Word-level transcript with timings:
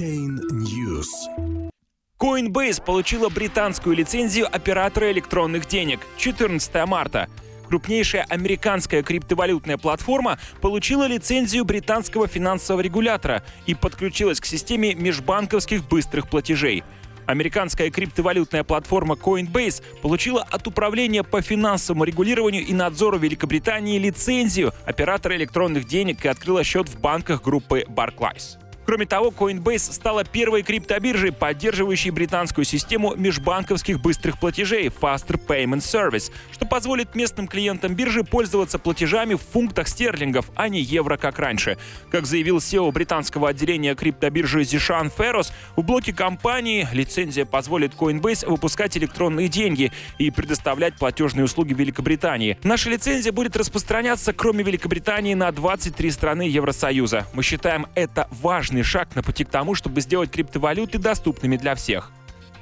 Chain 0.00 0.40
News. 0.50 1.08
Coinbase 2.18 2.82
получила 2.82 3.28
британскую 3.28 3.94
лицензию 3.94 4.46
оператора 4.50 5.12
электронных 5.12 5.66
денег 5.66 6.00
14 6.16 6.86
марта. 6.86 7.28
Крупнейшая 7.68 8.24
американская 8.30 9.02
криптовалютная 9.02 9.76
платформа 9.76 10.38
получила 10.62 11.06
лицензию 11.06 11.66
британского 11.66 12.28
финансового 12.28 12.80
регулятора 12.80 13.42
и 13.66 13.74
подключилась 13.74 14.40
к 14.40 14.46
системе 14.46 14.94
межбанковских 14.94 15.86
быстрых 15.86 16.30
платежей. 16.30 16.82
Американская 17.26 17.90
криптовалютная 17.90 18.64
платформа 18.64 19.16
Coinbase 19.16 19.82
получила 20.00 20.46
от 20.50 20.66
Управления 20.66 21.24
по 21.24 21.42
финансовому 21.42 22.04
регулированию 22.04 22.64
и 22.64 22.72
надзору 22.72 23.18
Великобритании 23.18 23.98
лицензию 23.98 24.72
оператора 24.86 25.36
электронных 25.36 25.86
денег 25.86 26.24
и 26.24 26.28
открыла 26.28 26.64
счет 26.64 26.88
в 26.88 26.98
банках 26.98 27.42
группы 27.42 27.84
Barclays. 27.86 28.56
Кроме 28.90 29.06
того, 29.06 29.28
Coinbase 29.28 29.92
стала 29.92 30.24
первой 30.24 30.62
криптобиржей, 30.64 31.30
поддерживающей 31.30 32.10
британскую 32.10 32.64
систему 32.64 33.14
межбанковских 33.14 34.00
быстрых 34.00 34.40
платежей 34.40 34.88
Faster 34.88 35.40
Payment 35.46 35.78
Service, 35.78 36.32
что 36.50 36.66
позволит 36.66 37.14
местным 37.14 37.46
клиентам 37.46 37.94
биржи 37.94 38.24
пользоваться 38.24 38.80
платежами 38.80 39.34
в 39.34 39.42
фунтах 39.42 39.86
стерлингов, 39.86 40.50
а 40.56 40.68
не 40.68 40.80
евро, 40.80 41.16
как 41.18 41.38
раньше. 41.38 41.78
Как 42.10 42.26
заявил 42.26 42.56
SEO 42.56 42.90
британского 42.90 43.50
отделения 43.50 43.94
криптобиржи 43.94 44.62
Zishan 44.62 45.12
Ferros, 45.16 45.52
в 45.76 45.84
блоке 45.84 46.12
компании 46.12 46.88
лицензия 46.92 47.44
позволит 47.44 47.94
Coinbase 47.94 48.44
выпускать 48.50 48.98
электронные 48.98 49.46
деньги 49.46 49.92
и 50.18 50.32
предоставлять 50.32 50.96
платежные 50.96 51.44
услуги 51.44 51.74
Великобритании. 51.74 52.58
Наша 52.64 52.90
лицензия 52.90 53.30
будет 53.30 53.56
распространяться, 53.56 54.32
кроме 54.32 54.64
Великобритании, 54.64 55.34
на 55.34 55.52
23 55.52 56.10
страны 56.10 56.42
Евросоюза. 56.42 57.28
Мы 57.34 57.44
считаем 57.44 57.86
это 57.94 58.26
важным 58.32 58.79
важный 58.80 58.82
шаг 58.82 59.14
на 59.14 59.22
пути 59.22 59.44
к 59.44 59.50
тому, 59.50 59.74
чтобы 59.74 60.00
сделать 60.00 60.30
криптовалюты 60.30 60.98
доступными 60.98 61.56
для 61.56 61.74
всех. 61.74 62.12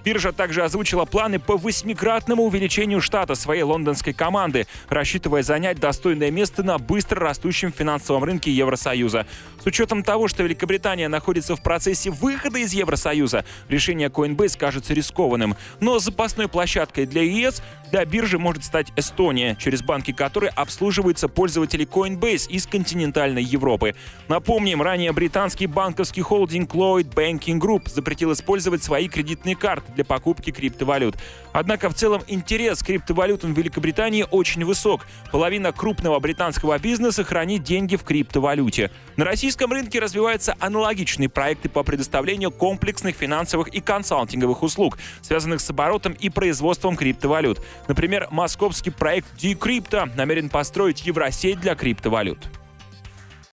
Биржа 0.04 0.32
также 0.32 0.62
озвучила 0.62 1.04
планы 1.04 1.38
по 1.38 1.56
восьмикратному 1.56 2.44
увеличению 2.44 3.00
штата 3.00 3.34
своей 3.34 3.62
лондонской 3.62 4.12
команды, 4.12 4.66
рассчитывая 4.88 5.42
занять 5.42 5.80
достойное 5.80 6.30
место 6.30 6.62
на 6.62 6.78
быстро 6.78 7.20
растущем 7.20 7.72
финансовом 7.72 8.24
рынке 8.24 8.50
Евросоюза. 8.50 9.26
С 9.62 9.66
учетом 9.66 10.02
того, 10.02 10.28
что 10.28 10.44
Великобритания 10.44 11.08
находится 11.08 11.56
в 11.56 11.62
процессе 11.62 12.10
выхода 12.10 12.58
из 12.58 12.72
Евросоюза, 12.72 13.44
решение 13.68 14.08
Coinbase 14.08 14.56
кажется 14.56 14.94
рискованным. 14.94 15.56
Но 15.80 15.98
запасной 15.98 16.48
площадкой 16.48 17.04
для 17.04 17.22
ЕС 17.22 17.62
для 17.90 18.04
биржи 18.04 18.38
может 18.38 18.64
стать 18.64 18.92
Эстония, 18.96 19.56
через 19.58 19.82
банки 19.82 20.12
которой 20.12 20.50
обслуживаются 20.50 21.28
пользователи 21.28 21.86
Coinbase 21.86 22.48
из 22.48 22.66
континентальной 22.66 23.42
Европы. 23.42 23.94
Напомним, 24.28 24.82
ранее 24.82 25.12
британский 25.12 25.66
банковский 25.66 26.22
холдинг 26.22 26.74
Lloyd 26.74 27.14
Banking 27.14 27.58
Group 27.58 27.88
запретил 27.88 28.32
использовать 28.32 28.82
свои 28.82 29.08
кредитные 29.08 29.56
карты 29.56 29.92
для 29.92 30.04
покупки 30.04 30.50
криптовалют. 30.50 31.16
Однако 31.52 31.88
в 31.88 31.94
целом 31.94 32.22
интерес 32.28 32.82
к 32.82 32.86
криптовалютам 32.86 33.54
в 33.54 33.58
Великобритании 33.58 34.26
очень 34.30 34.64
высок. 34.64 35.06
Половина 35.32 35.72
крупного 35.72 36.18
британского 36.20 36.78
бизнеса 36.78 37.24
хранит 37.24 37.62
деньги 37.62 37.96
в 37.96 38.04
криптовалюте. 38.04 38.90
На 39.16 39.24
российском 39.24 39.72
рынке 39.72 39.98
развиваются 39.98 40.54
аналогичные 40.60 41.28
проекты 41.28 41.68
по 41.68 41.82
предоставлению 41.82 42.50
комплексных 42.50 43.16
финансовых 43.16 43.68
и 43.68 43.80
консалтинговых 43.80 44.62
услуг, 44.62 44.98
связанных 45.22 45.60
с 45.60 45.70
оборотом 45.70 46.12
и 46.12 46.28
производством 46.28 46.96
криптовалют. 46.96 47.60
Например, 47.86 48.28
московский 48.30 48.90
проект 48.90 49.28
Decrypto 49.36 50.10
намерен 50.16 50.48
построить 50.48 51.06
евросеть 51.06 51.60
для 51.60 51.74
криптовалют. 51.74 52.48